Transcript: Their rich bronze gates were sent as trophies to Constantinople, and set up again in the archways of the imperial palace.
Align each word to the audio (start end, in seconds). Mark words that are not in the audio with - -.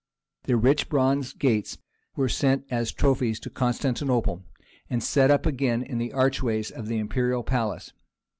Their 0.45 0.57
rich 0.57 0.89
bronze 0.89 1.31
gates 1.31 1.77
were 2.15 2.27
sent 2.27 2.65
as 2.71 2.91
trophies 2.91 3.39
to 3.41 3.51
Constantinople, 3.51 4.43
and 4.89 5.03
set 5.03 5.29
up 5.29 5.45
again 5.45 5.83
in 5.83 5.99
the 5.99 6.11
archways 6.11 6.71
of 6.71 6.87
the 6.87 6.97
imperial 6.97 7.43
palace. 7.43 7.93